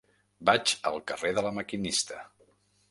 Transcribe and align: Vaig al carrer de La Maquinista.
Vaig 0.49 0.73
al 0.91 0.97
carrer 1.11 1.33
de 1.39 1.45
La 1.49 1.53
Maquinista. 1.59 2.21